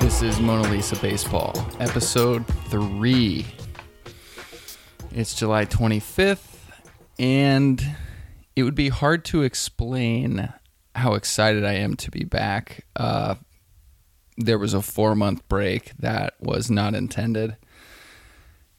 [0.00, 3.44] This is Mona Lisa Baseball, episode three.
[5.10, 6.60] It's July 25th,
[7.18, 7.84] and
[8.54, 10.52] it would be hard to explain
[10.94, 12.86] how excited I am to be back.
[12.94, 13.34] Uh,
[14.36, 17.56] there was a four month break that was not intended.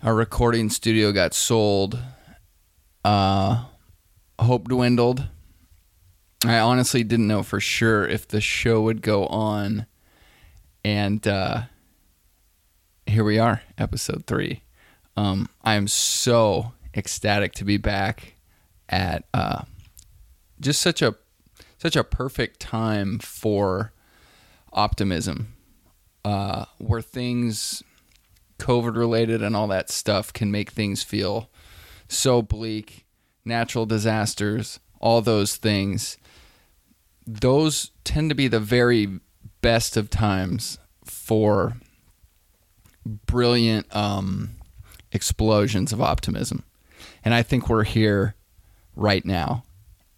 [0.02, 2.00] Our recording studio got sold.
[3.04, 3.66] Uh,
[4.40, 5.28] hope dwindled.
[6.46, 9.86] I honestly didn't know for sure if the show would go on.
[10.84, 11.64] And uh,
[13.06, 14.64] here we are, episode three.
[15.16, 18.36] Um, I am so ecstatic to be back
[18.90, 19.64] at uh,
[20.60, 21.16] just such a
[21.78, 23.92] such a perfect time for
[24.72, 25.54] optimism,
[26.24, 27.84] uh, where things
[28.58, 31.50] COVID related and all that stuff can make things feel
[32.08, 33.06] so bleak,
[33.44, 36.18] natural disasters, all those things
[37.26, 39.20] those tend to be the very
[39.62, 41.78] best of times for
[43.06, 44.52] brilliant um,
[45.12, 46.64] explosions of optimism.
[47.24, 48.36] And I think we're here
[48.96, 49.64] right now.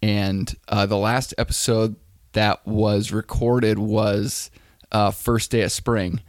[0.02, 1.96] And uh, the last episode
[2.32, 4.50] that was recorded was
[4.92, 6.20] uh, first day of spring.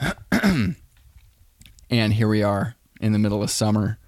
[0.32, 0.76] and
[1.90, 3.98] here we are in the middle of summer.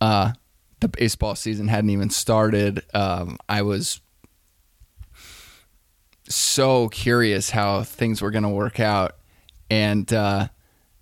[0.00, 0.32] Uh,
[0.80, 2.82] the baseball season hadn't even started.
[2.92, 4.00] Um, I was
[6.28, 9.16] so curious how things were going to work out.
[9.70, 10.48] And uh,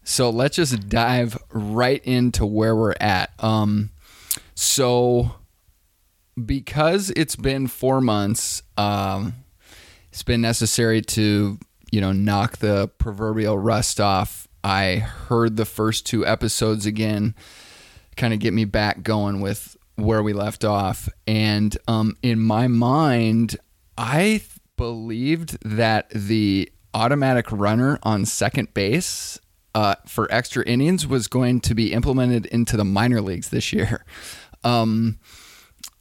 [0.04, 3.32] so let's just dive right into where we're at.
[3.38, 3.90] Um,
[4.54, 5.34] so,
[6.44, 9.34] because it's been four months, um,
[10.10, 11.58] it's been necessary to,
[11.90, 14.48] you know, knock the proverbial rust off.
[14.64, 17.34] I heard the first two episodes again,
[18.16, 21.08] kind of get me back going with where we left off.
[21.26, 23.56] And um, in my mind,
[23.96, 24.42] I
[24.82, 29.38] believed that the automatic runner on second base
[29.76, 34.04] uh, for extra innings was going to be implemented into the minor leagues this year.
[34.64, 35.18] Um,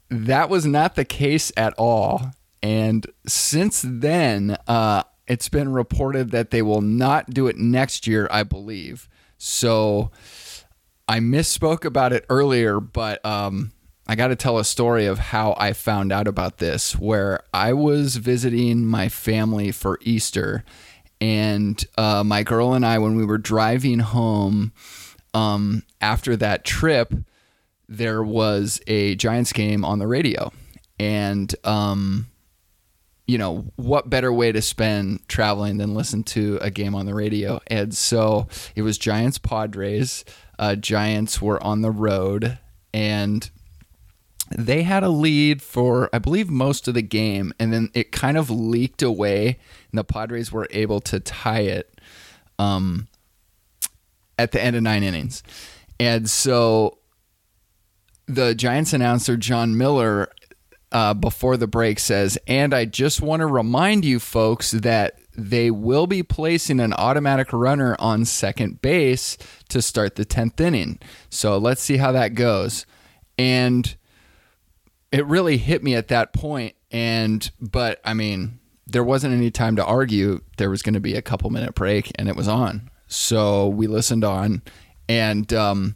[0.10, 2.30] that was not the case at all.
[2.62, 8.28] And since then, uh, it's been reported that they will not do it next year,
[8.30, 9.10] I believe.
[9.40, 10.12] So
[11.08, 13.72] I misspoke about it earlier, but um,
[14.12, 17.72] I got to tell a story of how I found out about this, where I
[17.72, 20.66] was visiting my family for Easter,
[21.22, 24.74] and uh, my girl and I, when we were driving home
[25.34, 27.14] um, after that trip,
[27.88, 30.52] there was a Giants game on the radio,
[31.00, 32.28] and um,
[33.28, 37.16] you know what better way to spend traveling than listen to a game on the
[37.16, 37.62] radio?
[37.68, 40.26] And so it was Giants Padres.
[40.60, 42.60] Uh, Giants were on the road,
[42.94, 43.50] and
[44.58, 48.38] they had a lead for I believe most of the game, and then it kind
[48.38, 49.60] of leaked away,
[49.92, 52.00] and the Padres were able to tie it
[52.60, 53.08] um,
[54.38, 55.44] at the end of nine innings,
[56.00, 56.98] and so
[58.28, 60.32] the Giants announcer Jon Miller.
[60.94, 65.72] Uh, before the break says, and I just want to remind you folks that they
[65.72, 69.38] will be placing an automatic runner on second base
[69.70, 71.00] to start the 10th inning.
[71.30, 72.86] So let's see how that goes.
[73.38, 73.96] And
[75.12, 78.60] it really hit me at that point and but i mean
[78.92, 80.42] there wasn't any time to argue.
[80.58, 82.90] There was going to be a couple minute break and it was on.
[83.08, 84.62] So we listened on
[85.10, 85.96] and um,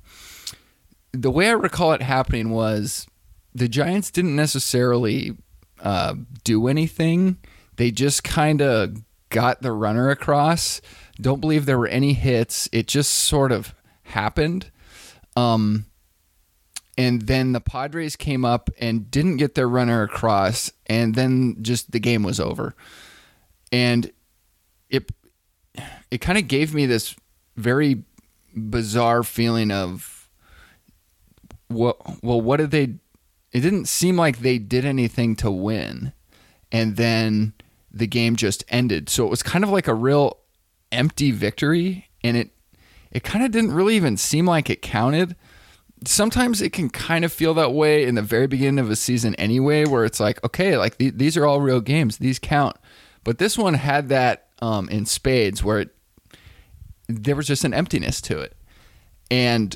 [1.12, 3.08] the way i recall it happening was
[3.54, 5.38] the giants didn't necessarily
[5.82, 7.38] uh, do anything.
[7.78, 10.82] They just kind of got the runner across.
[11.22, 12.68] Don't believe there were any hits.
[12.74, 14.72] It just sort of happened.
[15.38, 15.86] Um,
[16.98, 21.92] and then the Padres came up and didn't get their runner across, and then just
[21.92, 22.76] the game was over.
[23.72, 24.12] And
[24.90, 25.12] it
[26.10, 27.16] it kind of gave me this
[27.58, 28.04] very
[28.56, 30.30] bizarre feeling of
[31.68, 32.84] what well what did they
[33.52, 36.14] it didn't seem like they did anything to win.
[36.72, 37.54] And then
[37.92, 39.08] the game just ended.
[39.08, 40.40] So it was kind of like a real
[40.92, 42.50] empty victory and it
[43.12, 45.36] it kind of didn't really even seem like it counted
[46.08, 49.36] sometimes it can kind of feel that way in the very beginning of a season
[49.36, 52.78] anyway, where it's like, okay, like th- these are all real games, these count.
[53.24, 55.90] But this one had that um, in spades, where it,
[57.08, 58.56] there was just an emptiness to it,
[59.30, 59.76] and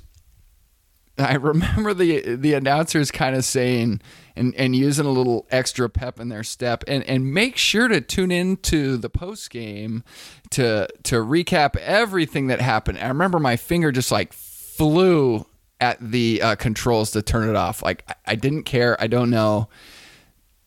[1.20, 4.02] I remember the the announcers kind of saying
[4.36, 8.00] and, and using a little extra pep in their step and, and make sure to
[8.00, 10.04] tune into the post game
[10.52, 13.00] to to recap everything that happened.
[13.00, 15.46] I remember my finger just like flew
[15.80, 17.82] at the uh, controls to turn it off.
[17.82, 19.02] Like I, didn't care.
[19.02, 19.70] I don't know.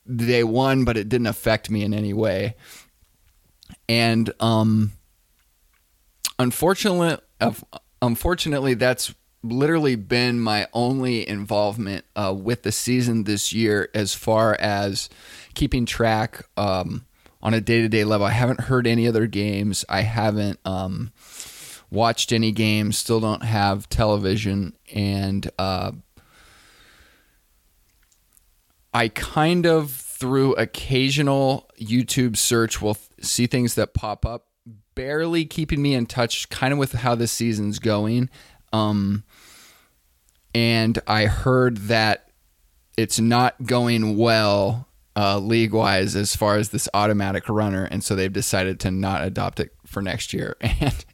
[0.06, 2.56] They won, but it didn't affect me in any way.
[3.88, 4.92] and um,
[6.38, 7.18] unfortunately,
[8.00, 14.56] unfortunately, that's literally been my only involvement uh, with the season this year as far
[14.60, 15.08] as
[15.54, 17.04] keeping track um,
[17.42, 21.10] on a day-to-day level i haven't heard any other games i haven't um,
[21.92, 25.92] watched any games still don't have television and uh,
[28.94, 34.46] i kind of through occasional youtube search will see things that pop up
[34.94, 38.28] barely keeping me in touch kind of with how the season's going
[38.72, 39.24] um,
[40.54, 42.28] and I heard that
[42.96, 48.14] it's not going well uh, league wise as far as this automatic runner, and so
[48.14, 50.56] they've decided to not adopt it for next year.
[50.80, 51.04] And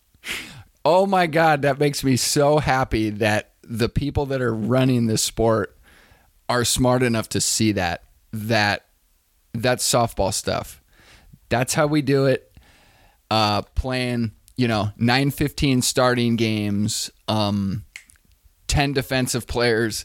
[0.84, 5.22] oh my god, that makes me so happy that the people that are running this
[5.22, 5.76] sport
[6.48, 8.86] are smart enough to see that that
[9.52, 10.82] that's softball stuff.
[11.48, 12.52] That's how we do it.
[13.30, 17.10] Uh, playing, you know, nine fifteen starting games.
[17.26, 17.84] Um,
[18.68, 20.04] 10 defensive players.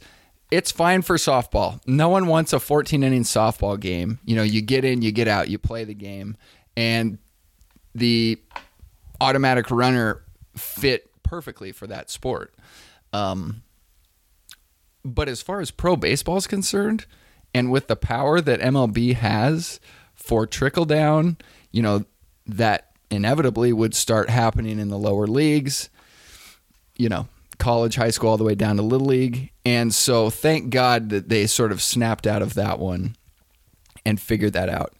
[0.50, 1.80] It's fine for softball.
[1.86, 4.20] No one wants a 14 inning softball game.
[4.26, 6.38] You know, you get in, you get out, you play the game.
[6.76, 7.18] And
[7.94, 8.40] the
[9.22, 10.24] automatic runner
[10.56, 12.54] fit perfectly for that sport.
[13.12, 13.64] Um,
[15.06, 17.06] but as far as pro baseball is concerned,
[17.54, 19.80] and with the power that MLB has
[20.16, 21.38] for trickle down,
[21.72, 22.06] you know,
[22.48, 25.90] that inevitably would start happening in the lower leagues.
[26.98, 27.28] You know,
[27.58, 29.52] college, high school, all the way down to Little League.
[29.66, 33.16] And so thank God that they sort of snapped out of that one
[34.06, 34.94] and figured that out.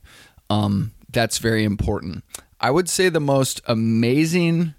[0.50, 2.24] Um, that's very important.
[2.60, 4.74] I would say the most amazing,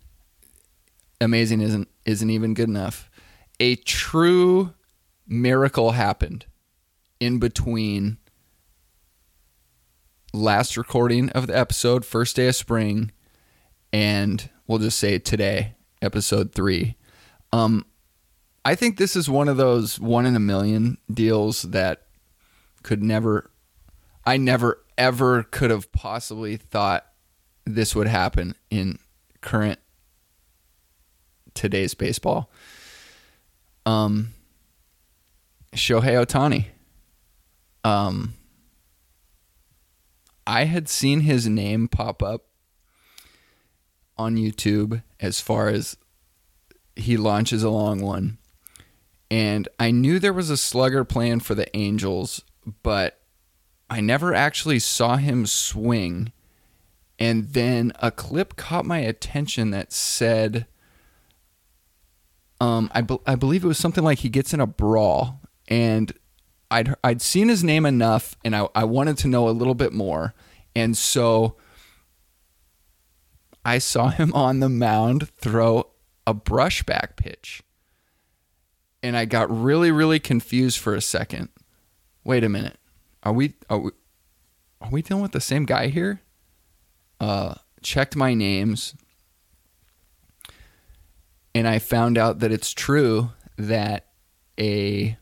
[1.21, 3.11] amazing isn't isn't even good enough.
[3.61, 4.75] A true
[5.27, 6.47] miracle happened
[7.21, 8.19] in between
[10.33, 13.13] last recording of the episode, first day of spring,
[13.93, 16.97] and we'll just say today, episode three.
[17.53, 17.87] Um,
[18.65, 22.03] I think this is one of those one in a million deals that
[22.83, 23.51] could never,
[24.27, 27.07] I never ever could have possibly thought
[27.65, 28.99] this would happen in
[29.41, 29.79] current
[31.55, 32.51] today's baseball.
[33.87, 34.35] Um,
[35.75, 36.67] Shohei Ohtani.
[37.83, 38.35] Um,
[40.47, 42.47] I had seen his name pop up
[44.17, 45.97] on YouTube as far as
[46.97, 48.39] he launches a long one.
[49.31, 52.43] And I knew there was a slugger plan for the Angels,
[52.83, 53.21] but
[53.91, 56.33] I never actually saw him swing.
[57.19, 60.67] And then a clip caught my attention that said,
[62.65, 65.41] um, I, be- I believe it was something like he gets in a brawl.
[65.69, 66.13] And
[66.71, 69.93] I'd, I'd seen his name enough and I, I wanted to know a little bit
[69.93, 70.35] more.
[70.75, 71.57] And so
[73.65, 75.91] I saw him on the mound throw
[76.27, 77.63] a brushback pitch.
[79.03, 81.51] And I got really, really confused for a second.
[82.25, 82.79] Wait a minute.
[83.23, 83.91] Are we are we
[84.81, 86.23] are we dealing with the same guy here?
[87.21, 88.95] Uh checked my names
[91.55, 94.09] and I found out that it's true that
[94.59, 95.17] a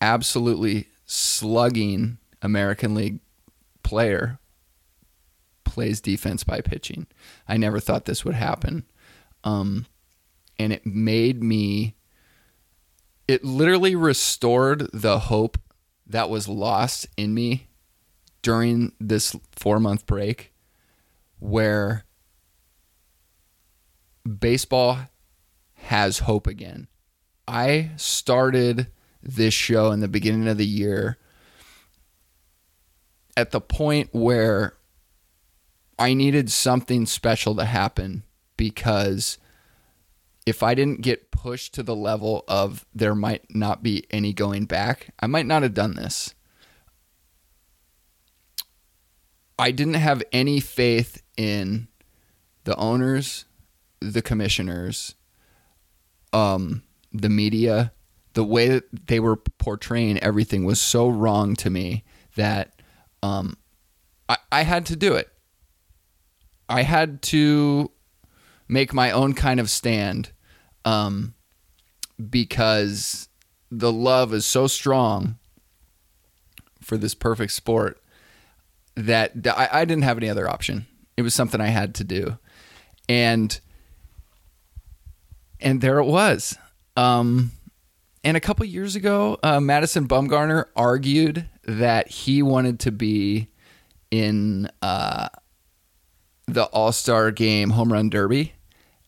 [0.00, 3.20] absolutely slugging American League
[3.82, 4.38] player
[5.64, 7.06] plays defense by pitching.
[7.46, 8.84] I never thought this would happen.
[9.44, 9.86] Um,
[10.58, 11.96] and it made me,
[13.28, 15.58] it literally restored the hope
[16.06, 17.68] that was lost in me
[18.42, 20.54] during this four month break
[21.38, 22.05] where
[24.26, 24.98] baseball
[25.74, 26.88] has hope again.
[27.48, 28.88] I started
[29.22, 31.18] this show in the beginning of the year
[33.36, 34.74] at the point where
[35.98, 38.24] I needed something special to happen
[38.56, 39.38] because
[40.46, 44.64] if I didn't get pushed to the level of there might not be any going
[44.66, 46.34] back, I might not have done this.
[49.58, 51.88] I didn't have any faith in
[52.64, 53.46] the owners,
[54.00, 55.14] the commissioners,
[56.32, 57.92] um, the media.
[58.34, 62.82] The way that they were portraying everything was so wrong to me that
[63.22, 63.56] um,
[64.28, 65.30] I, I had to do it.
[66.68, 67.90] I had to
[68.68, 70.32] make my own kind of stand
[70.84, 71.34] um,
[72.30, 73.28] because
[73.70, 75.38] the love is so strong
[76.80, 78.00] for this perfect sport
[78.94, 80.86] that I, I didn't have any other option.
[81.16, 82.38] It was something I had to do,
[83.08, 83.58] and
[85.66, 86.56] and there it was.
[86.96, 87.50] Um,
[88.22, 93.48] and a couple years ago, uh, Madison Bumgarner argued that he wanted to be
[94.12, 95.28] in uh,
[96.46, 98.52] the All Star Game Home Run Derby.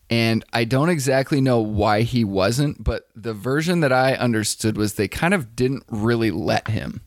[0.09, 4.95] And I don't exactly know why he wasn't, but the version that I understood was
[4.95, 6.99] they kind of didn't really let him.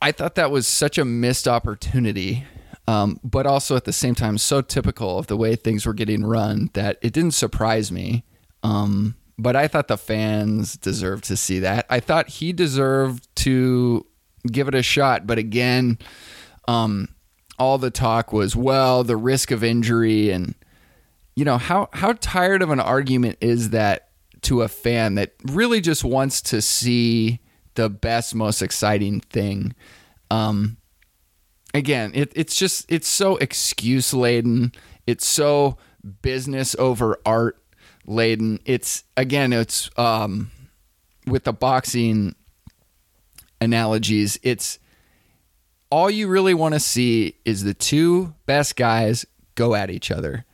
[0.00, 2.44] I thought that was such a missed opportunity,
[2.86, 6.24] um, but also at the same time, so typical of the way things were getting
[6.24, 8.24] run that it didn't surprise me.
[8.62, 11.86] Um, but I thought the fans deserved to see that.
[11.88, 14.06] I thought he deserved to
[14.50, 15.26] give it a shot.
[15.26, 15.98] But again,
[16.68, 17.08] um,
[17.58, 20.30] all the talk was, well, the risk of injury.
[20.30, 20.54] And,
[21.34, 24.10] you know, how, how tired of an argument is that
[24.42, 27.40] to a fan that really just wants to see
[27.74, 29.74] the best, most exciting thing?
[30.30, 30.76] Um,
[31.74, 34.72] again, it, it's just, it's so excuse laden.
[35.06, 35.76] It's so
[36.22, 37.58] business over art
[38.06, 38.60] laden.
[38.64, 40.50] It's again, it's um,
[41.26, 42.34] with the boxing
[43.60, 44.38] analogies.
[44.42, 44.78] It's
[45.90, 50.44] all you really want to see is the two best guys go at each other,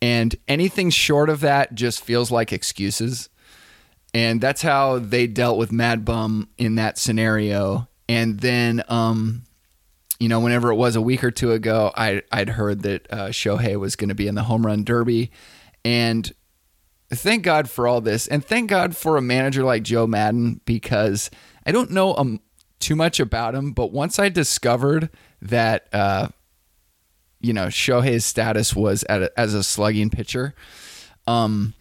[0.00, 3.28] and anything short of that just feels like excuses.
[4.14, 7.88] And that's how they dealt with Mad Bum in that scenario.
[8.10, 9.44] And then, um,
[10.22, 13.26] you know, whenever it was a week or two ago, I, I'd heard that uh,
[13.30, 15.32] Shohei was going to be in the home run derby.
[15.84, 16.32] And
[17.10, 21.28] thank God for all this, and thank God for a manager like Joe Maddon because
[21.66, 22.40] I don't know um,
[22.78, 25.10] too much about him, but once I discovered
[25.40, 26.28] that, uh,
[27.40, 30.54] you know, Shohei's status was a, as a slugging pitcher,
[31.26, 31.74] um,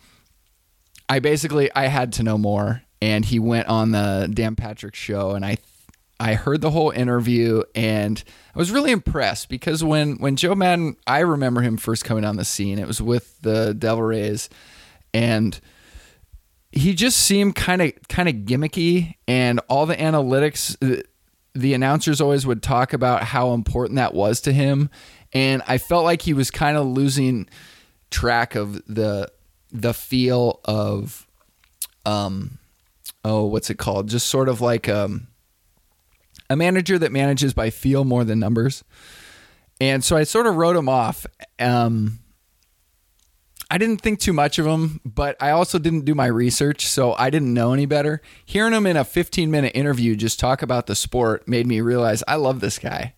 [1.08, 5.32] I basically I had to know more, and he went on the Dan Patrick show,
[5.32, 5.58] and I
[6.22, 8.24] I heard the whole interview and
[8.56, 12.36] I was really impressed because when when Joe Maddon, I remember him first coming on
[12.36, 12.78] the scene.
[12.78, 14.48] It was with the Devil Rays,
[15.16, 15.60] and
[16.72, 20.78] he just seemed kind of kind of gimmicky and all the analytics
[21.54, 24.92] the announcers always would talk about how important that was to him
[25.34, 27.50] and I felt like he was kind of losing
[28.12, 29.30] track of the
[29.72, 31.28] the feel of
[32.06, 32.60] um
[33.26, 35.28] oh what's it called just sort of like um
[36.52, 38.84] a manager that manages by feel more than numbers
[39.80, 41.26] and so I sort of wrote him off
[41.60, 42.20] um
[43.72, 47.14] I didn't think too much of him, but I also didn't do my research, so
[47.14, 48.22] I didn't know any better.
[48.46, 52.22] Hearing him in a 15 minute interview just talk about the sport made me realize
[52.28, 53.14] I love this guy.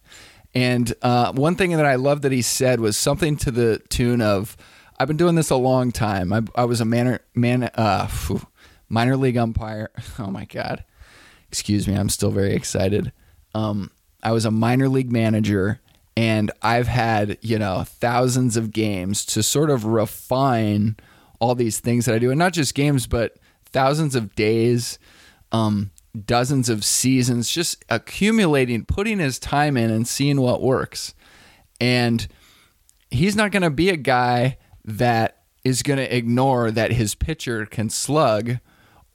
[0.53, 4.21] And uh, one thing that I loved that he said was something to the tune
[4.21, 4.55] of,
[4.99, 6.31] "I've been doing this a long time.
[6.31, 8.07] I, I was a manor, man, uh,
[8.89, 9.89] minor league umpire.
[10.19, 10.83] Oh my god,
[11.47, 13.11] excuse me, I'm still very excited.
[13.53, 13.91] Um,
[14.21, 15.79] I was a minor league manager."
[16.15, 20.95] and I've had, you know, thousands of games to sort of refine
[21.39, 22.29] all these things that I do.
[22.29, 24.99] And not just games, but thousands of days,
[25.51, 25.91] um,
[26.25, 31.15] dozens of seasons, just accumulating, putting his time in and seeing what works.
[31.81, 32.27] And
[33.09, 37.65] he's not going to be a guy that is going to ignore that his pitcher
[37.65, 38.59] can slug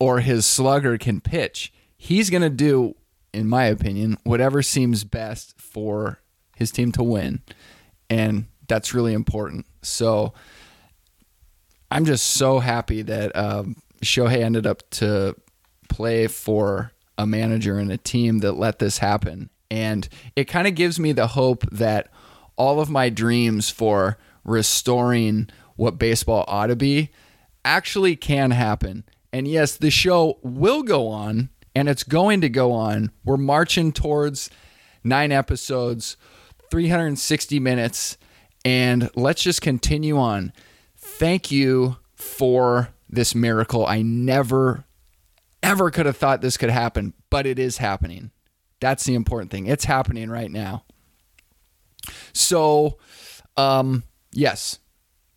[0.00, 1.72] or his slugger can pitch.
[1.96, 2.96] He's going to do,
[3.32, 6.20] in my opinion, whatever seems best for
[6.56, 7.42] his team to win.
[8.10, 9.66] And that's really important.
[9.82, 10.32] So
[11.90, 15.34] I'm just so happy that um, Shohei ended up to
[15.88, 19.50] play for a manager and a team that let this happen.
[19.70, 22.10] And it kind of gives me the hope that
[22.56, 27.10] all of my dreams for restoring what baseball ought to be
[27.64, 29.04] actually can happen.
[29.32, 33.12] And yes, the show will go on and it's going to go on.
[33.24, 34.50] We're marching towards
[35.04, 36.16] nine episodes.
[36.70, 38.18] 360 minutes,
[38.64, 40.52] and let's just continue on.
[40.96, 43.86] Thank you for this miracle.
[43.86, 44.84] I never,
[45.62, 48.32] ever could have thought this could happen, but it is happening.
[48.80, 49.66] That's the important thing.
[49.66, 50.84] It's happening right now.
[52.32, 52.98] So,
[53.56, 54.78] um, yes,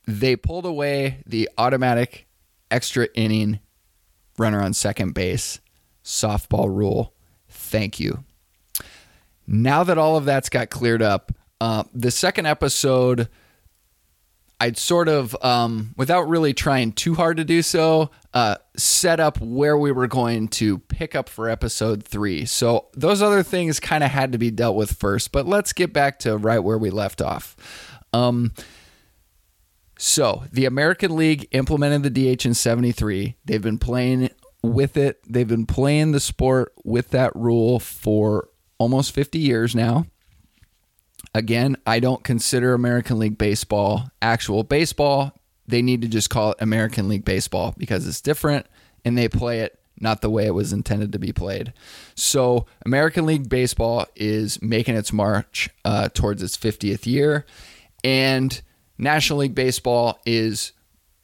[0.05, 2.27] they pulled away the automatic
[2.69, 3.59] extra inning
[4.37, 5.59] runner on second base
[6.03, 7.13] softball rule.
[7.49, 8.23] Thank you
[9.51, 13.27] now that all of that's got cleared up, uh, the second episode,
[14.59, 19.41] I'd sort of, um, without really trying too hard to do so, uh, set up
[19.41, 22.45] where we were going to pick up for episode three.
[22.45, 25.91] So those other things kind of had to be dealt with first, but let's get
[25.91, 27.55] back to right where we left off.
[28.13, 28.53] Um,
[29.97, 33.35] so the American League implemented the DH in 73.
[33.45, 34.29] They've been playing
[34.63, 40.05] with it, they've been playing the sport with that rule for almost 50 years now.
[41.33, 45.33] Again, I don't consider American League Baseball actual baseball.
[45.67, 48.65] They need to just call it American League Baseball because it's different
[49.05, 51.73] and they play it not the way it was intended to be played.
[52.15, 57.45] So, American League Baseball is making its march uh, towards its 50th year,
[58.03, 58.61] and
[58.97, 60.73] National League Baseball is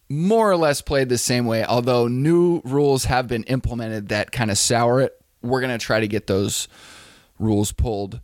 [0.10, 4.50] more or less played the same way, although new rules have been implemented that kind
[4.50, 5.14] of sour it.
[5.42, 6.68] We're going to try to get those
[7.40, 8.22] rules pulled.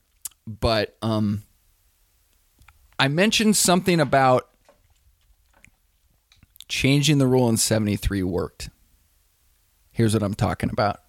[0.47, 1.43] But um,
[2.97, 4.49] I mentioned something about
[6.67, 8.69] changing the rule in 73 worked.
[9.91, 11.01] Here's what I'm talking about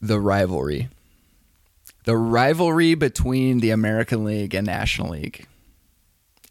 [0.00, 0.88] the rivalry.
[2.04, 5.46] The rivalry between the American League and National League.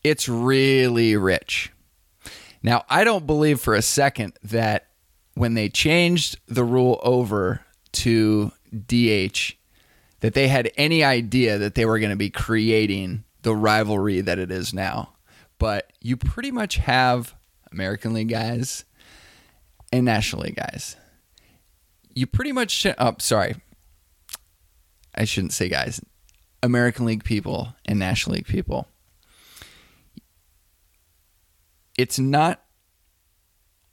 [0.03, 1.71] It's really rich.
[2.65, 4.87] Now, I don't believe for a second that
[5.35, 9.53] when they changed the rule over to DH,
[10.21, 14.39] that they had any idea that they were going to be creating the rivalry that
[14.39, 15.13] it is now.
[15.59, 17.35] But you pretty much have
[17.71, 18.83] American League guys
[19.93, 20.95] and National League guys.
[22.15, 23.57] You pretty much, sh- oh, sorry,
[25.13, 26.01] I shouldn't say guys,
[26.63, 28.87] American League people and National League people
[31.97, 32.61] it's not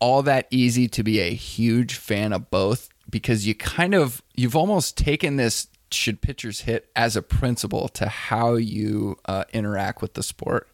[0.01, 4.57] all that easy to be a huge fan of both because you kind of you've
[4.57, 10.15] almost taken this should pitchers hit as a principle to how you uh, interact with
[10.15, 10.69] the sport.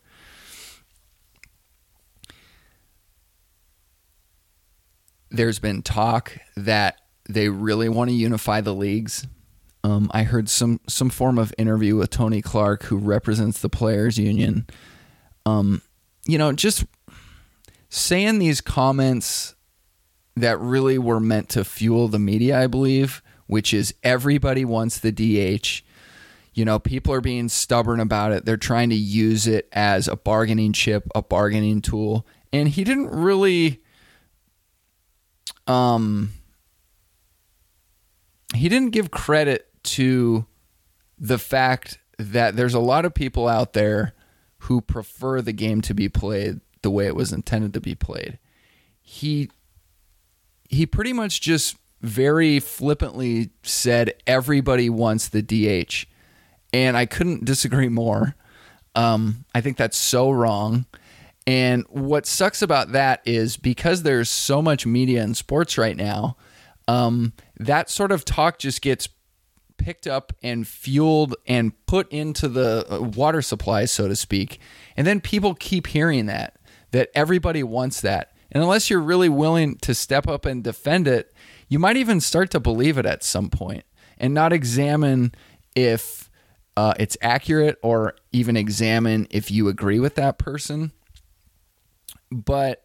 [5.30, 9.26] There's been talk that they really want to unify the leagues.
[9.84, 14.18] Um, I heard some some form of interview with Tony Clark, who represents the players'
[14.18, 14.66] union.
[15.44, 15.82] Um,
[16.26, 16.84] you know, just
[17.88, 19.54] saying these comments
[20.36, 25.12] that really were meant to fuel the media, I believe, which is everybody wants the
[25.12, 25.82] DH.
[26.54, 28.44] You know, people are being stubborn about it.
[28.44, 32.26] They're trying to use it as a bargaining chip, a bargaining tool.
[32.52, 33.82] And he didn't really
[35.66, 36.30] um
[38.54, 40.46] he didn't give credit to
[41.18, 44.14] the fact that there's a lot of people out there
[44.62, 48.38] who prefer the game to be played the way it was intended to be played.
[49.00, 49.50] He
[50.68, 56.06] he pretty much just very flippantly said everybody wants the DH.
[56.72, 58.34] And I couldn't disagree more.
[58.94, 60.86] Um, I think that's so wrong.
[61.46, 66.36] And what sucks about that is because there's so much media in sports right now,
[66.86, 69.08] um, that sort of talk just gets
[69.78, 74.60] picked up and fueled and put into the uh, water supply, so to speak.
[74.96, 76.57] And then people keep hearing that
[76.90, 78.32] that everybody wants that.
[78.50, 81.34] And unless you're really willing to step up and defend it,
[81.68, 83.84] you might even start to believe it at some point
[84.16, 85.32] and not examine
[85.76, 86.30] if
[86.76, 90.92] uh, it's accurate or even examine if you agree with that person.
[92.30, 92.84] But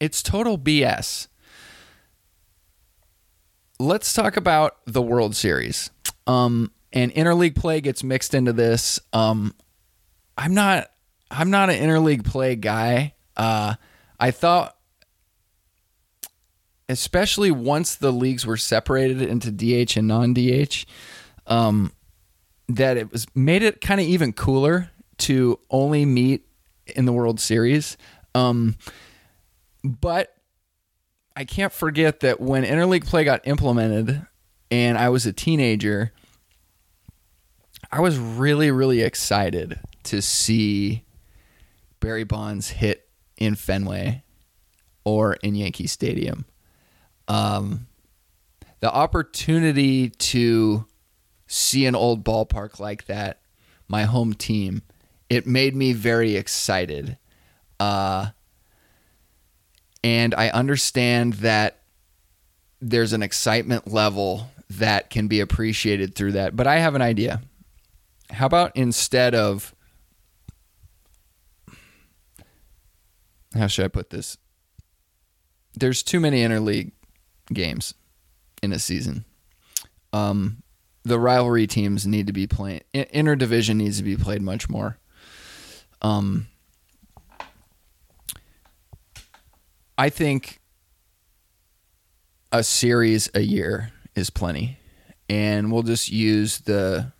[0.00, 1.26] it's total BS.
[3.80, 5.90] Let's talk about the World Series.
[6.26, 9.00] Um, and interleague play gets mixed into this.
[9.12, 9.54] Um,
[10.36, 10.88] I'm not
[11.30, 13.14] I'm not an interleague play guy.
[13.36, 13.74] Uh,
[14.18, 14.76] I thought,
[16.88, 20.86] especially once the leagues were separated into DH and non DH,
[21.46, 21.92] um,
[22.68, 26.46] that it was made it kind of even cooler to only meet
[26.86, 27.96] in the World Series.
[28.34, 28.76] Um,
[29.84, 30.34] but
[31.36, 34.26] I can't forget that when interleague play got implemented
[34.70, 36.12] and I was a teenager,
[37.90, 41.04] I was really, really excited to see
[42.00, 44.22] Barry Bonds hit in Fenway
[45.04, 46.44] or in Yankee Stadium.
[47.28, 47.86] Um,
[48.80, 50.86] the opportunity to
[51.46, 53.40] see an old ballpark like that,
[53.88, 54.82] my home team,
[55.28, 57.18] it made me very excited.
[57.80, 58.28] Uh,
[60.04, 61.78] and I understand that
[62.80, 66.54] there's an excitement level that can be appreciated through that.
[66.54, 67.42] But I have an idea.
[68.30, 69.74] How about instead of
[73.54, 74.36] how should I put this?
[75.74, 76.92] There's too many interleague
[77.52, 77.94] games
[78.62, 79.24] in a season.
[80.12, 80.62] Um,
[81.04, 82.82] the rivalry teams need to be playing.
[82.94, 84.98] Interdivision needs to be played much more.
[86.02, 86.48] Um,
[89.96, 90.60] I think
[92.52, 94.78] a series a year is plenty,
[95.28, 97.12] and we'll just use the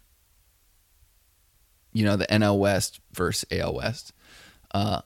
[1.93, 4.13] you know the NL West versus AL West.
[4.73, 5.01] Uh,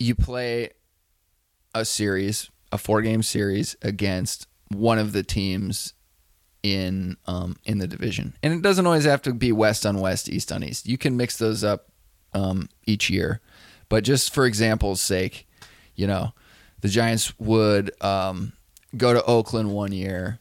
[0.00, 0.70] you play
[1.74, 5.94] a series, a four game series against one of the teams
[6.62, 10.28] in um, in the division, and it doesn't always have to be west on west,
[10.28, 10.86] east on east.
[10.86, 11.90] You can mix those up
[12.34, 13.40] um, each year,
[13.88, 15.48] but just for example's sake,
[15.94, 16.32] you know,
[16.80, 18.52] the Giants would um,
[18.96, 20.40] go to Oakland one year,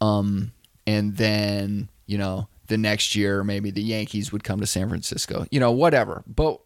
[0.00, 0.52] um,
[0.86, 5.46] and then you know the next year maybe the Yankees would come to San Francisco.
[5.50, 6.22] You know, whatever.
[6.26, 6.60] But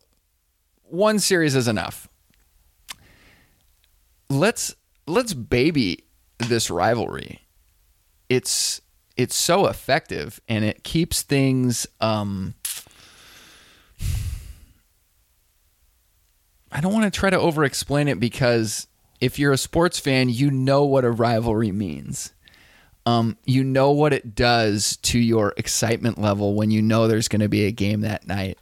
[0.91, 2.09] one series is enough.
[4.31, 4.75] Let's
[5.07, 6.05] let's baby
[6.39, 7.41] this rivalry.
[8.29, 8.81] It's
[9.17, 12.55] it's so effective and it keeps things um
[16.71, 18.87] I don't want to try to over explain it because
[19.21, 22.33] if you're a sports fan, you know what a rivalry means.
[23.07, 27.41] Um, you know what it does to your excitement level when you know there's going
[27.41, 28.59] to be a game that night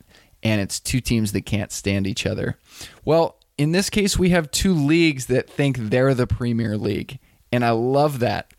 [0.47, 2.57] and it's two teams that can't stand each other.
[3.05, 7.19] Well, in this case, we have two leagues that think they're the Premier League,
[7.51, 8.53] and I love that.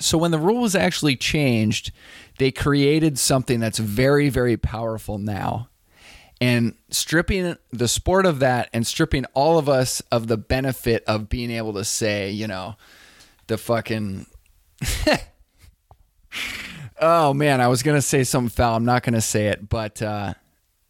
[0.00, 1.92] So when the rules actually changed,
[2.38, 5.68] they created something that's very, very powerful now.
[6.40, 11.28] And stripping the sport of that and stripping all of us of the benefit of
[11.28, 12.74] being able to say, you know,
[13.46, 14.26] the fucking
[17.00, 18.76] oh man, I was gonna say something foul.
[18.76, 20.34] I'm not gonna say it, but uh,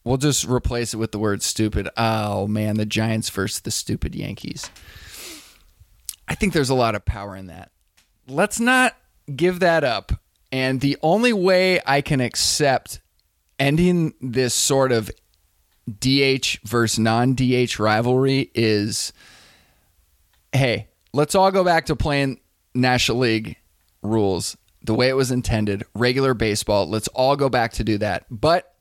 [0.07, 1.89] we'll just replace it with the word stupid.
[1.97, 4.71] Oh man, the Giants versus the stupid Yankees.
[6.29, 7.71] I think there's a lot of power in that.
[8.29, 8.97] Let's not
[9.35, 10.13] give that up.
[10.53, 13.01] And the only way I can accept
[13.59, 15.11] ending this sort of
[16.01, 19.13] DH versus non DH rivalry is
[20.53, 22.41] hey, let's all go back to playing
[22.75, 23.57] National League
[24.03, 26.89] rules the way it was intended, regular baseball.
[26.89, 28.25] Let's all go back to do that.
[28.31, 28.73] But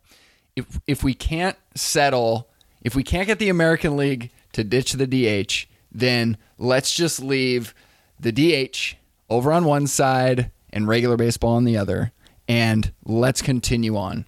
[0.56, 2.50] if if we can't settle,
[2.82, 7.74] if we can't get the American League to ditch the DH, then let's just leave
[8.20, 8.96] the DH
[9.30, 12.12] over on one side and regular baseball on the other
[12.48, 14.28] and let's continue on.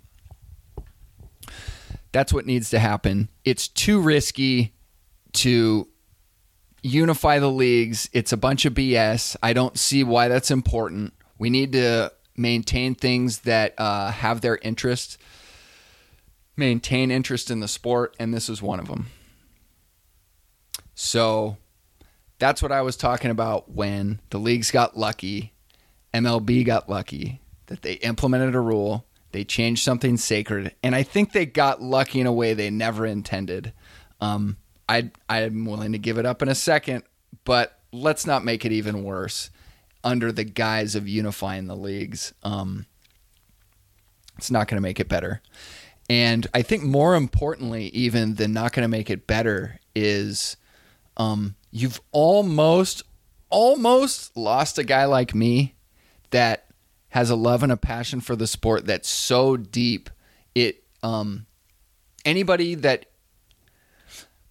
[2.11, 3.29] That's what needs to happen.
[3.43, 4.73] It's too risky
[5.33, 5.87] to
[6.81, 8.09] unify the leagues.
[8.13, 9.35] It's a bunch of BS.
[9.43, 11.13] I don't see why that's important.
[11.37, 15.17] We need to maintain things that uh, have their interest,
[16.57, 19.07] maintain interest in the sport, and this is one of them.
[20.95, 21.57] So
[22.39, 25.53] that's what I was talking about when the leagues got lucky,
[26.13, 31.31] MLB got lucky that they implemented a rule, they changed something sacred, and I think
[31.31, 33.73] they got lucky in a way they never intended.
[34.19, 34.57] Um,
[34.89, 37.03] I I'm willing to give it up in a second,
[37.43, 39.49] but let's not make it even worse
[40.03, 42.33] under the guise of unifying the leagues.
[42.41, 42.85] Um,
[44.37, 45.41] it's not going to make it better.
[46.09, 50.55] And I think more importantly, even than not going to make it better, is
[51.17, 53.03] um, you've almost,
[53.49, 55.75] almost lost a guy like me
[56.29, 56.67] that
[57.09, 60.09] has a love and a passion for the sport that's so deep.
[60.55, 61.45] It um,
[62.25, 63.05] anybody that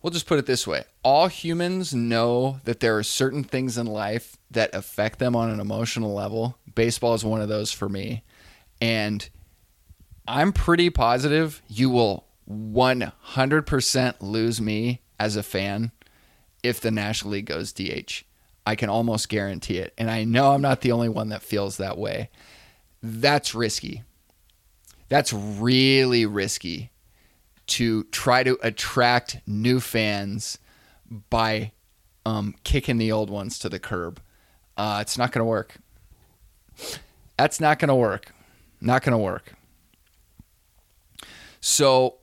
[0.00, 3.86] we'll just put it this way all humans know that there are certain things in
[3.86, 6.58] life that affect them on an emotional level.
[6.74, 8.24] Baseball is one of those for me.
[8.80, 9.28] And
[10.28, 15.92] I'm pretty positive you will 100% lose me as a fan
[16.62, 18.24] if the National League goes DH.
[18.66, 19.94] I can almost guarantee it.
[19.96, 22.30] And I know I'm not the only one that feels that way.
[23.02, 24.02] That's risky.
[25.08, 26.90] That's really risky
[27.68, 30.58] to try to attract new fans
[31.30, 31.72] by
[32.24, 34.20] um, kicking the old ones to the curb.
[34.76, 35.76] Uh, it's not going to work.
[37.36, 38.32] That's not going to work.
[38.80, 39.54] Not going to work.
[41.60, 42.16] So,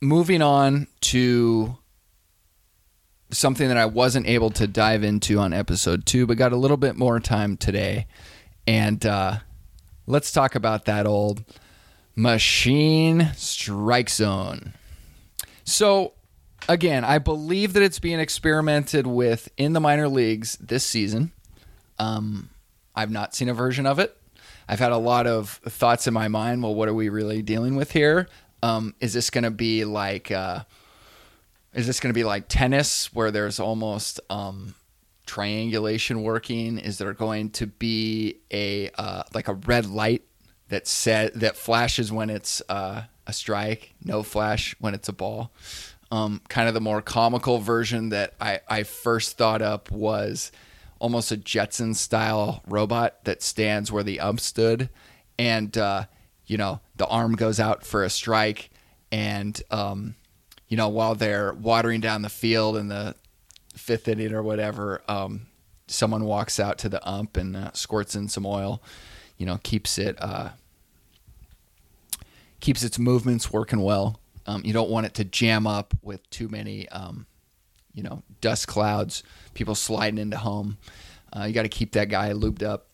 [0.00, 1.76] moving on to
[3.30, 6.76] something that I wasn't able to dive into on episode two, but got a little
[6.76, 8.06] bit more time today.
[8.66, 9.38] And uh,
[10.06, 11.44] let's talk about that old
[12.16, 14.74] Machine Strike Zone.
[15.64, 16.12] So,
[16.68, 21.32] again, I believe that it's being experimented with in the minor leagues this season.
[21.98, 22.50] Um,
[22.94, 24.16] I've not seen a version of it.
[24.68, 26.62] I've had a lot of thoughts in my mind.
[26.62, 28.28] Well, what are we really dealing with here?
[28.62, 30.60] Um, is this going to be like, uh,
[31.74, 34.74] is this going to be like tennis, where there's almost um,
[35.26, 36.78] triangulation working?
[36.78, 40.22] Is there going to be a uh, like a red light
[40.68, 45.52] that said that flashes when it's uh, a strike, no flash when it's a ball.
[46.10, 50.52] Um, kind of the more comical version that I, I first thought up was
[50.98, 54.88] almost a Jetson style robot that stands where the ump stood,
[55.38, 56.04] and uh,
[56.46, 58.70] you know the arm goes out for a strike,
[59.12, 60.14] and um,
[60.68, 63.14] you know while they're watering down the field in the
[63.74, 65.46] fifth inning or whatever, um,
[65.86, 68.82] someone walks out to the ump and uh, squirts in some oil
[69.36, 70.50] you know keeps it uh,
[72.60, 74.20] keeps its movements working well.
[74.46, 77.26] Um, you don't want it to jam up with too many um,
[77.94, 79.22] you know, dust clouds,
[79.54, 80.78] people sliding into home.
[81.32, 82.88] Uh, you got to keep that guy looped up.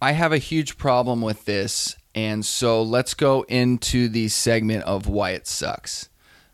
[0.00, 5.06] I have a huge problem with this, and so let's go into the segment of
[5.06, 6.08] why it sucks.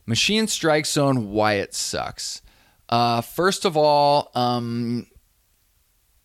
[0.05, 2.43] Machine Strike Zone, why it sucks.
[2.91, 5.07] Uh, first of all, um,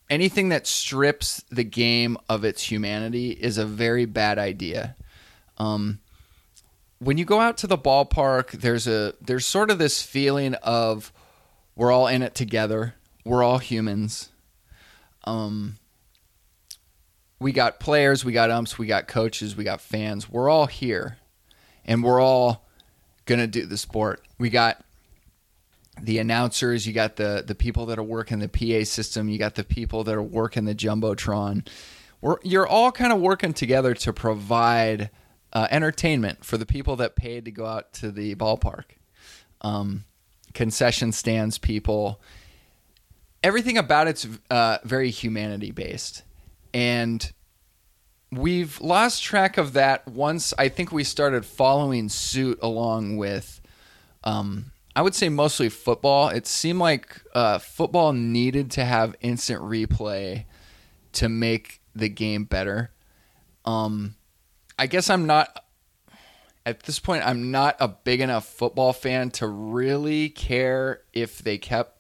[0.09, 4.95] anything that strips the game of its humanity is a very bad idea.
[5.63, 5.99] Um,
[6.99, 11.11] when you go out to the ballpark, there's a there's sort of this feeling of
[11.75, 12.95] we're all in it together.
[13.25, 14.29] We're all humans.
[15.25, 15.77] Um,
[17.39, 20.29] we got players, we got umps, we got coaches, we got fans.
[20.29, 21.17] We're all here,
[21.85, 22.65] and we're all
[23.25, 24.21] gonna do the sport.
[24.37, 24.83] We got
[26.01, 29.55] the announcers, you got the the people that are working the PA system, you got
[29.55, 31.67] the people that are working the jumbotron.
[32.21, 35.09] We're, you're all kind of working together to provide
[35.53, 38.85] uh, entertainment for the people that paid to go out to the ballpark.
[39.61, 40.03] Um,
[40.53, 42.19] concession stands, people,
[43.43, 46.23] everything about it's uh, very humanity based,
[46.73, 47.31] and
[48.31, 53.61] we've lost track of that once I think we started following suit along with.
[54.23, 56.29] Um, I would say mostly football.
[56.29, 60.45] It seemed like uh, football needed to have instant replay
[61.13, 62.91] to make the game better.
[63.65, 64.15] Um,
[64.83, 65.63] I guess I'm not
[66.65, 67.25] at this point.
[67.25, 71.97] I'm not a big enough football fan to really care if they kept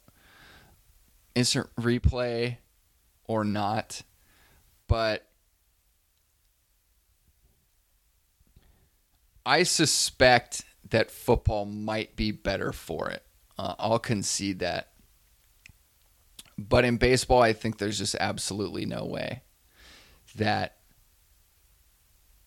[1.33, 2.57] instant replay
[3.23, 4.01] or not,
[4.89, 5.25] but
[9.45, 13.23] I suspect that football might be better for it.
[13.57, 14.89] Uh, I'll concede that.
[16.57, 19.43] But in baseball, I think there's just absolutely no way
[20.35, 20.79] that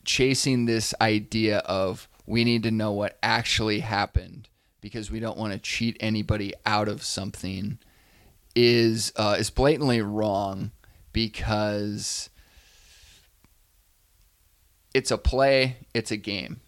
[0.06, 4.48] chasing this idea of we need to know what actually happened
[4.80, 7.78] because we don't want to cheat anybody out of something
[8.54, 10.70] is uh, is blatantly wrong
[11.12, 12.30] because
[14.94, 16.60] it's a play, it's a game.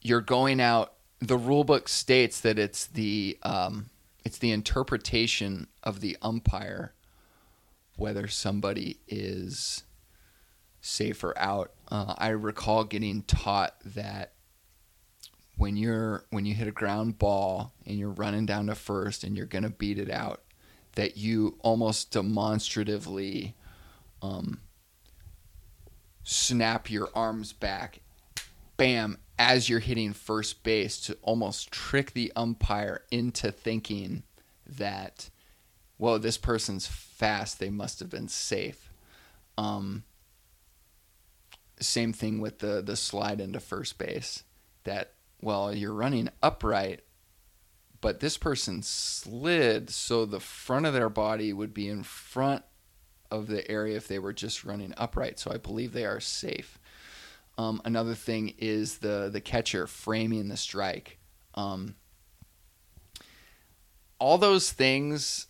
[0.00, 3.90] You're going out the rule book states that it's the um,
[4.24, 6.92] it's the interpretation of the umpire
[7.96, 9.82] whether somebody is
[10.80, 11.72] safe or out.
[11.90, 14.32] Uh, I recall getting taught that
[15.56, 19.36] when you're when you hit a ground ball and you're running down to first and
[19.36, 20.42] you're gonna beat it out,
[20.94, 23.54] that you almost demonstratively
[24.22, 24.60] um,
[26.22, 28.00] snap your arms back,
[28.76, 34.22] bam, as you're hitting first base to almost trick the umpire into thinking
[34.66, 35.30] that,
[35.98, 38.90] well, this person's fast, they must have been safe.
[39.56, 40.04] Um,
[41.80, 44.44] same thing with the the slide into first base.
[44.84, 47.02] That well, you're running upright,
[48.00, 52.64] but this person slid so the front of their body would be in front
[53.30, 55.38] of the area if they were just running upright.
[55.38, 56.78] So I believe they are safe.
[57.56, 61.18] Um, another thing is the the catcher framing the strike.
[61.54, 61.96] Um,
[64.18, 65.46] all those things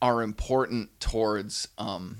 [0.00, 2.18] are important towards um,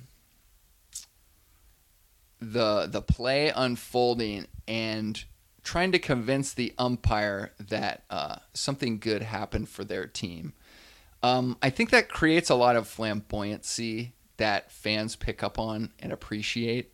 [2.40, 5.25] the the play unfolding and
[5.62, 10.53] trying to convince the umpire that uh, something good happened for their team.
[11.23, 16.12] Um, I think that creates a lot of flamboyancy that fans pick up on and
[16.12, 16.92] appreciate,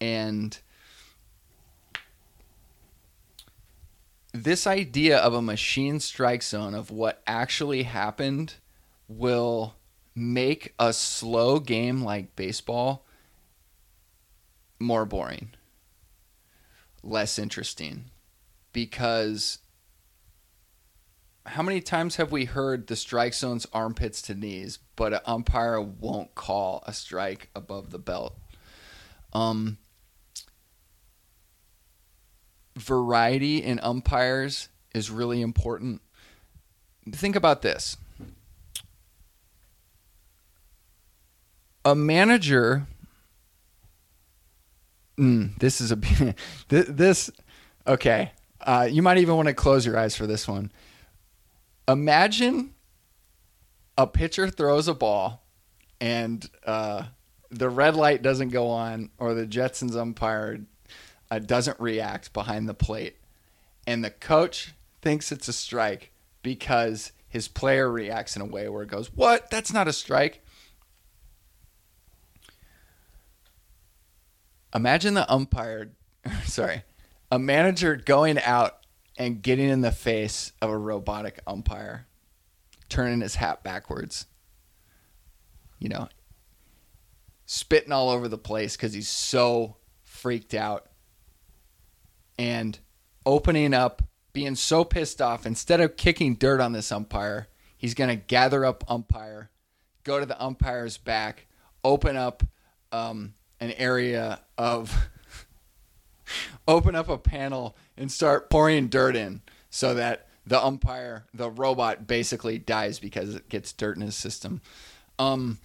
[0.00, 0.58] and
[4.32, 8.54] this idea of a machine strike zone of what actually happened
[9.06, 9.74] will
[10.14, 13.04] make a slow game like baseball
[14.82, 15.50] more boring,
[17.02, 18.06] less interesting.
[18.72, 19.58] Because
[21.44, 25.80] how many times have we heard the strike zone's armpits to knees, but an umpire
[25.80, 28.38] won't call a strike above the belt?
[29.32, 29.78] Um,
[32.76, 36.00] variety in umpires is really important.
[37.10, 37.96] Think about this.
[41.84, 42.86] A manager
[45.18, 45.96] mm, this is a
[46.68, 47.30] this
[47.86, 48.32] okay.
[48.60, 50.70] Uh, you might even want to close your eyes for this one.
[51.88, 52.74] Imagine
[53.98, 55.42] a pitcher throws a ball
[56.00, 57.04] and uh,
[57.50, 60.60] the red light doesn't go on or the Jetsons umpire
[61.30, 63.16] uh, doesn't react behind the plate,
[63.86, 66.10] and the coach thinks it's a strike
[66.42, 69.50] because his player reacts in a way where it goes, "What?
[69.50, 70.41] That's not a strike."
[74.74, 75.92] Imagine the umpire.
[76.44, 76.82] Sorry.
[77.30, 78.78] a manager going out
[79.16, 82.06] and getting in the face of a robotic umpire,
[82.88, 84.26] turning his hat backwards,
[85.78, 86.08] you know,
[87.46, 90.86] spitting all over the place because he's so freaked out,
[92.38, 92.78] and
[93.26, 98.10] opening up, being so pissed off, instead of kicking dirt on this umpire, he's going
[98.10, 99.50] to gather up umpire,
[100.04, 101.46] go to the umpire's back,
[101.84, 102.42] open up
[102.92, 105.08] um, an area of
[106.68, 112.08] open up a panel and start pouring dirt in so that the umpire, the robot,
[112.08, 114.60] basically dies because it gets dirt in his system.
[115.16, 115.60] Um,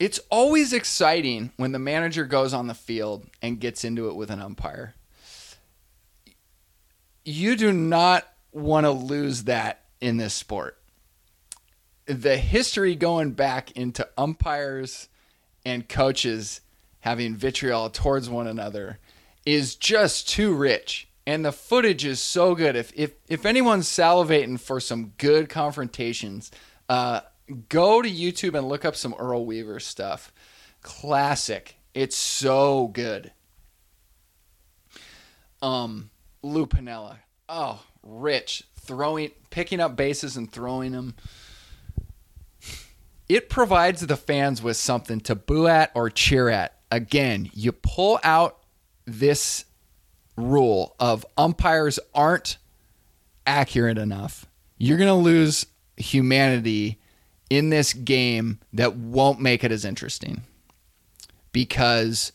[0.00, 4.30] it's always exciting when the manager goes on the field and gets into it with
[4.30, 4.96] an umpire.
[7.24, 10.76] You do not want to lose that in this sport.
[12.06, 15.08] The history going back into umpires
[15.64, 16.60] and coaches
[17.00, 18.98] having vitriol towards one another
[19.44, 21.08] is just too rich.
[21.26, 22.76] And the footage is so good.
[22.76, 26.50] If if if anyone's salivating for some good confrontations,
[26.88, 27.20] uh,
[27.68, 30.32] go to YouTube and look up some Earl Weaver stuff.
[30.82, 31.76] Classic.
[31.94, 33.32] It's so good.
[35.62, 36.10] Um,
[36.42, 37.18] Lou Piniella.
[37.48, 38.64] Oh, rich.
[38.80, 41.14] Throwing, picking up bases and throwing them
[43.30, 46.74] it provides the fans with something to boo at or cheer at.
[46.90, 48.58] Again, you pull out
[49.06, 49.66] this
[50.36, 52.58] rule of umpires aren't
[53.46, 54.46] accurate enough.
[54.78, 55.66] You're going to lose
[55.96, 56.98] humanity
[57.48, 60.42] in this game that won't make it as interesting.
[61.52, 62.32] Because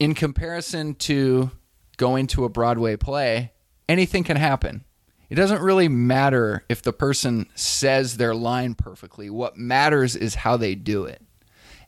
[0.00, 1.52] in comparison to
[1.96, 3.52] going to a Broadway play,
[3.88, 4.82] anything can happen.
[5.30, 9.30] It doesn't really matter if the person says their line perfectly.
[9.30, 11.22] What matters is how they do it.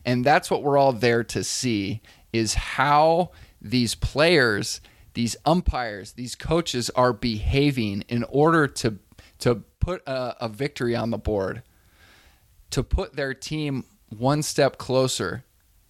[0.03, 2.01] And that's what we're all there to see
[2.33, 4.81] is how these players,
[5.13, 8.99] these umpires, these coaches are behaving in order to
[9.39, 11.61] to put a, a victory on the board,
[12.71, 15.43] to put their team one step closer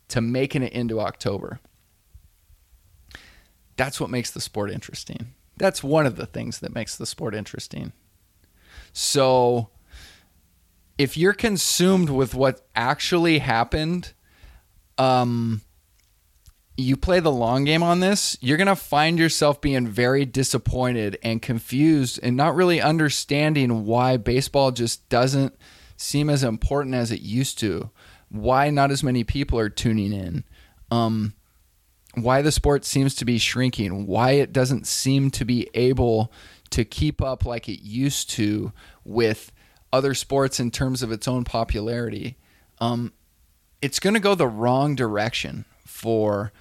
[0.09, 1.59] to making it into October.
[3.77, 7.35] That's what makes the sport interesting that's one of the things that makes the sport
[7.35, 7.93] interesting.
[8.93, 9.69] So
[10.97, 14.13] if you're consumed with what actually happened,
[14.97, 15.61] um,
[16.75, 21.17] you play the long game on this, you're going to find yourself being very disappointed
[21.23, 25.55] and confused and not really understanding why baseball just doesn't
[25.95, 27.89] seem as important as it used to.
[28.29, 30.43] Why not as many people are tuning in.
[30.91, 31.33] Um,
[32.23, 36.31] why the sport seems to be shrinking, why it doesn't seem to be able
[36.71, 38.71] to keep up like it used to
[39.05, 39.51] with
[39.93, 42.35] other sports in terms of its own popularity.
[42.79, 43.13] Um,
[43.81, 46.51] it's going to go the wrong direction for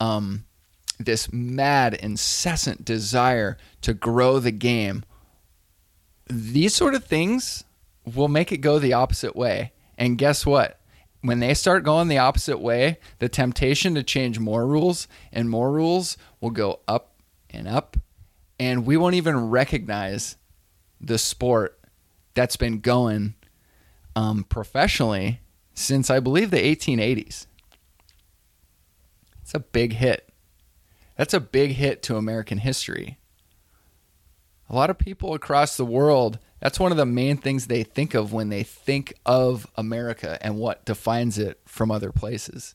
[0.00, 0.44] um,
[0.98, 5.04] this mad, incessant desire to grow the game.
[6.28, 7.64] These sort of things
[8.04, 9.72] will make it go the opposite way.
[9.96, 10.80] And guess what?
[11.24, 15.72] When they start going the opposite way, the temptation to change more rules and more
[15.72, 17.14] rules will go up
[17.48, 17.96] and up,
[18.60, 20.36] and we won't even recognize
[21.00, 21.80] the sport
[22.34, 23.32] that's been going
[24.14, 25.40] um, professionally
[25.72, 27.46] since I believe the 1880s.
[29.40, 30.28] It's a big hit.
[31.16, 33.16] That's a big hit to American history.
[34.68, 38.14] A lot of people across the world that's one of the main things they think
[38.14, 42.74] of when they think of America and what defines it from other places.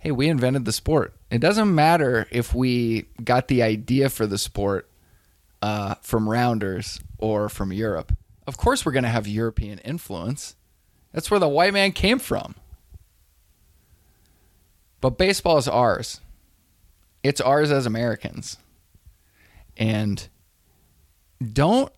[0.00, 1.14] Hey, we invented the sport.
[1.30, 4.90] It doesn't matter if we got the idea for the sport
[5.62, 8.14] uh, from Rounders or from Europe.
[8.46, 10.54] Of course, we're going to have European influence.
[11.12, 12.56] That's where the white man came from.
[15.00, 16.20] But baseball is ours.
[17.22, 18.58] It's ours as Americans.
[19.78, 20.28] And
[21.40, 21.90] don't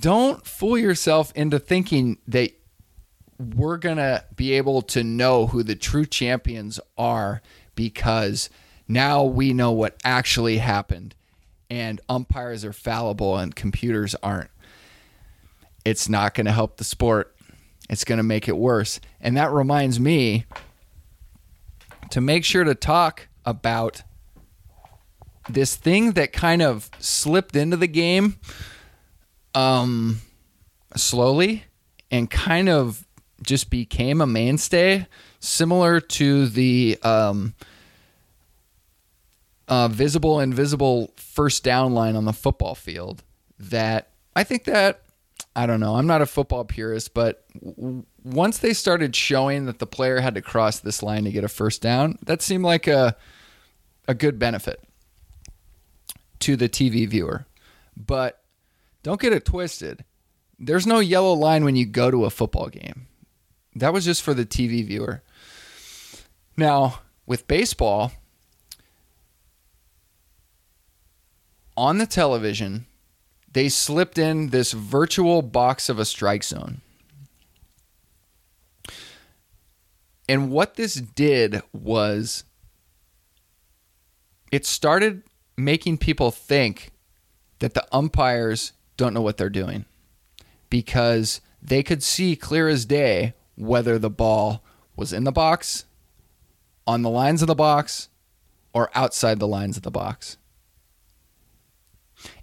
[0.00, 2.52] don't fool yourself into thinking that
[3.38, 7.42] we're going to be able to know who the true champions are
[7.74, 8.50] because
[8.86, 11.14] now we know what actually happened
[11.70, 14.50] and umpires are fallible and computers aren't.
[15.84, 17.34] It's not going to help the sport.
[17.88, 19.00] It's going to make it worse.
[19.20, 20.44] And that reminds me
[22.10, 24.02] to make sure to talk about
[25.48, 28.38] this thing that kind of slipped into the game
[29.54, 30.18] um,
[30.96, 31.64] slowly
[32.10, 33.06] and kind of
[33.42, 35.06] just became a mainstay,
[35.40, 37.54] similar to the um,
[39.68, 43.22] uh, visible invisible first down line on the football field.
[43.58, 45.02] That I think that
[45.54, 45.96] I don't know.
[45.96, 50.34] I'm not a football purist, but w- once they started showing that the player had
[50.34, 53.16] to cross this line to get a first down, that seemed like a
[54.08, 54.82] a good benefit
[56.40, 57.46] to the TV viewer.
[57.96, 58.41] But
[59.02, 60.04] don't get it twisted.
[60.58, 63.06] There's no yellow line when you go to a football game.
[63.74, 65.22] That was just for the TV viewer.
[66.56, 68.12] Now, with baseball,
[71.76, 72.86] on the television,
[73.50, 76.80] they slipped in this virtual box of a strike zone.
[80.28, 82.44] And what this did was
[84.50, 85.24] it started
[85.56, 86.92] making people think
[87.58, 89.84] that the umpires don't know what they're doing
[90.70, 94.62] because they could see clear as day whether the ball
[94.96, 95.84] was in the box,
[96.86, 98.08] on the lines of the box,
[98.72, 100.36] or outside the lines of the box.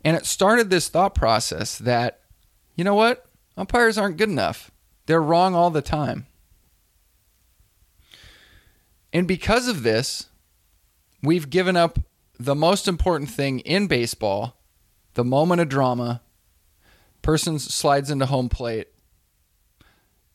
[0.04, 2.22] And it started this thought process that,
[2.76, 3.26] you know what?
[3.58, 4.72] Umpires aren't good enough.
[5.06, 6.28] They're wrong all the time.
[9.12, 10.28] And because of this,
[11.24, 12.00] we've given up
[12.40, 14.56] the most important thing in baseball
[15.16, 16.22] the moment of drama.
[17.22, 18.88] Person slides into home plate.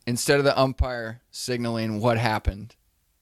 [0.07, 2.77] Instead of the umpire signaling what happened,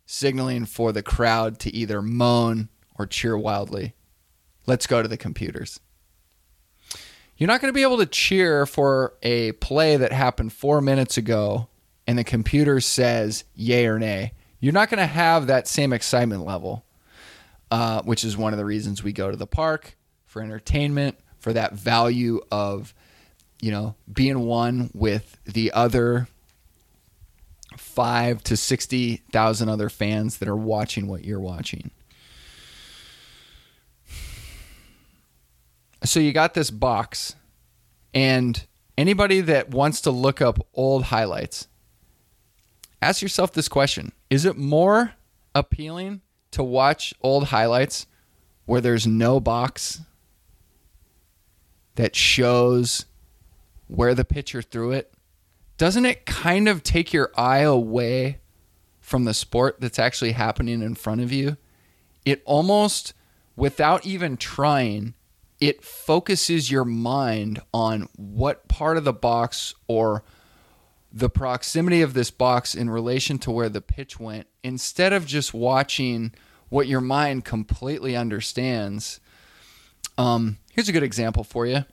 [0.04, 3.94] signaling for the crowd to either moan or cheer wildly.
[4.66, 5.80] Let's go to the computers.
[7.36, 11.16] You're not going to be able to cheer for a play that happened four minutes
[11.16, 11.68] ago
[12.06, 14.32] and the computer says yay or nay.
[14.60, 16.84] You're not going to have that same excitement level,
[17.70, 19.96] uh, which is one of the reasons we go to the park
[20.26, 22.94] for entertainment, for that value of,
[23.62, 26.28] you know, being one with the other
[27.78, 31.90] five to 60,000 other fans that are watching what you're watching.
[36.04, 37.36] So you got this box,
[38.12, 38.66] and
[38.98, 41.68] anybody that wants to look up old highlights,
[43.00, 45.12] ask yourself this question Is it more
[45.54, 48.06] appealing to watch old highlights
[48.66, 50.00] where there's no box
[51.94, 53.04] that shows
[53.88, 55.12] where the pitcher threw it?
[55.78, 58.38] Doesn't it kind of take your eye away
[59.00, 61.56] from the sport that's actually happening in front of you?
[62.24, 63.14] It almost,
[63.56, 65.14] without even trying,
[65.60, 70.24] it focuses your mind on what part of the box or
[71.12, 75.52] the proximity of this box in relation to where the pitch went instead of just
[75.52, 76.32] watching
[76.68, 79.20] what your mind completely understands.
[80.16, 81.84] Um, here's a good example for you.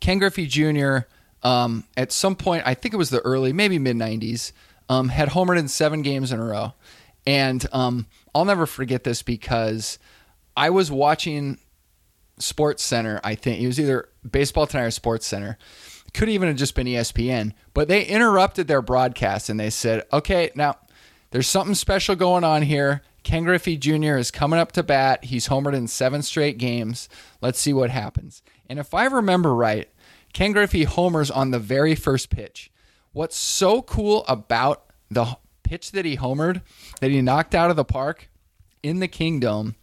[0.00, 0.98] Ken Griffey Jr.
[1.42, 4.52] Um, at some point, I think it was the early, maybe mid 90s,
[4.88, 6.74] um, had homered in seven games in a row.
[7.26, 9.98] And um, I'll never forget this because
[10.56, 11.58] I was watching
[12.38, 13.60] Sports Center, I think.
[13.60, 15.58] It was either Baseball Tonight or Sports Center.
[16.12, 20.50] Could even have just been ESPN, but they interrupted their broadcast and they said, okay,
[20.56, 20.76] now
[21.30, 23.02] there's something special going on here.
[23.22, 24.16] Ken Griffey Jr.
[24.16, 25.24] is coming up to bat.
[25.24, 27.08] He's homered in seven straight games.
[27.40, 28.42] Let's see what happens.
[28.70, 29.88] And if I remember right,
[30.32, 32.70] Ken Griffey homers on the very first pitch.
[33.12, 36.62] What's so cool about the pitch that he homered,
[37.00, 38.30] that he knocked out of the park
[38.80, 39.74] in the Kingdome,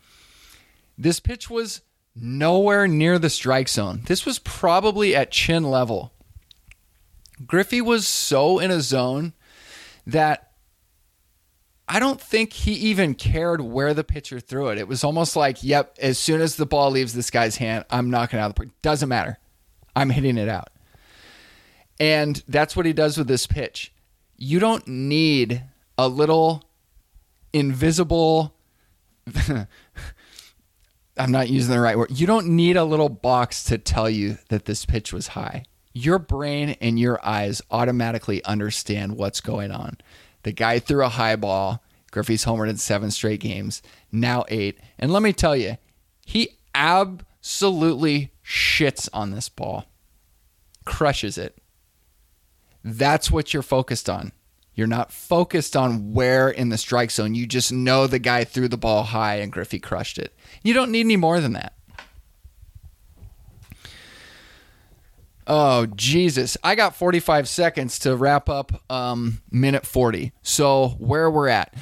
[0.98, 1.82] this pitch was
[2.16, 4.04] nowhere near the strike zone.
[4.06, 6.14] This was probably at chin level.
[7.46, 9.34] Griffey was so in a zone
[10.06, 10.47] that
[11.90, 14.78] I don't think he even cared where the pitcher threw it.
[14.78, 18.10] It was almost like, yep, as soon as the ball leaves this guy's hand, I'm
[18.10, 18.70] knocking out the park.
[18.82, 19.40] Doesn't matter.
[19.96, 20.70] I'm hitting it out.
[22.00, 23.94] And that's what he does with this pitch.
[24.36, 25.64] You don't need
[25.98, 26.64] a little
[27.54, 28.54] invisible
[31.18, 32.12] I'm not using the right word.
[32.12, 35.64] You don't need a little box to tell you that this pitch was high.
[35.94, 39.98] Your brain and your eyes automatically understand what's going on.
[40.48, 41.84] The guy threw a high ball.
[42.10, 43.82] Griffey's homered in seven straight games,
[44.14, 44.80] now eight.
[44.98, 45.76] And let me tell you,
[46.26, 49.88] he absolutely shits on this ball,
[50.86, 51.58] crushes it.
[52.82, 54.32] That's what you're focused on.
[54.74, 57.36] You're not focused on where in the strike zone.
[57.36, 60.34] You just know the guy threw the ball high and Griffey crushed it.
[60.64, 61.74] You don't need any more than that.
[65.48, 66.58] Oh, Jesus.
[66.64, 70.34] I got 45 seconds to wrap up um, minute 40.
[70.42, 71.74] So, where we're at.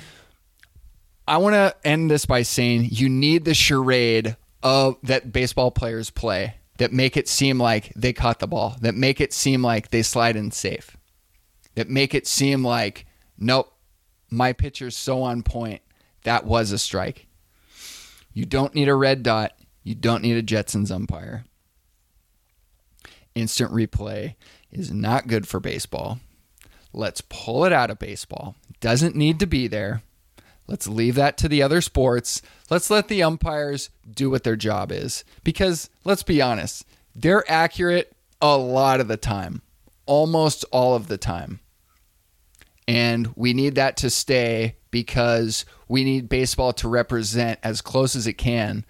[1.27, 6.11] I want to end this by saying you need the charade of that baseball players
[6.11, 9.89] play that make it seem like they caught the ball, that make it seem like
[9.89, 10.95] they slide in safe
[11.75, 13.05] that make it seem like,
[13.37, 13.71] nope,
[14.29, 15.81] my pitcher's so on point.
[16.23, 17.27] That was a strike.
[18.33, 19.53] You don't need a red dot.
[19.83, 21.45] You don't need a Jetsons umpire.
[23.35, 24.35] Instant replay.
[24.71, 26.19] is not good for baseball.
[26.93, 28.55] Let's pull it out of baseball.
[28.79, 30.01] Doesn't need to be there.
[30.67, 32.41] Let's leave that to the other sports.
[32.69, 35.23] Let's let the umpires do what their job is.
[35.43, 39.61] Because let's be honest, they're accurate a lot of the time,
[40.05, 41.59] almost all of the time.
[42.87, 48.27] And we need that to stay because we need baseball to represent as close as
[48.27, 48.85] it can,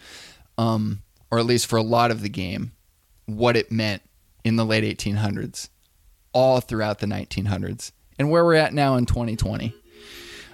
[0.57, 2.73] um, or at least for a lot of the game,
[3.25, 4.01] what it meant
[4.45, 5.69] in the late 1800s,
[6.31, 9.75] all throughout the 1900s, and where we're at now in 2020.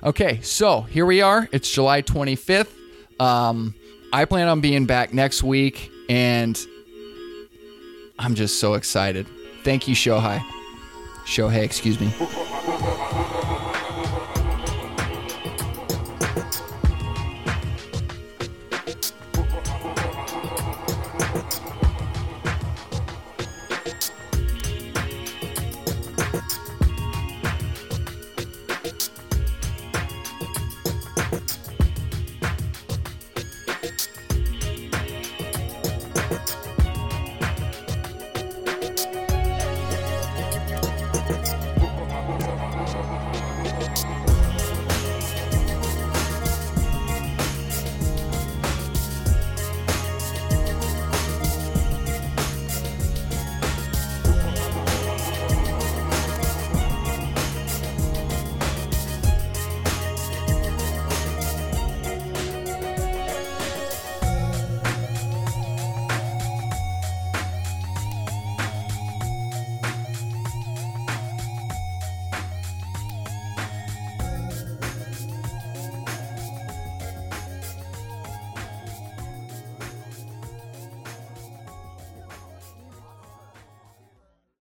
[0.04, 1.48] Okay, so here we are.
[1.52, 2.72] It's July 25th.
[3.20, 3.76] Um,
[4.12, 6.58] I plan on being back next week, and
[8.18, 9.28] I'm just so excited.
[9.64, 10.40] Thank you, Shohei.
[11.26, 12.12] Shohei, excuse me.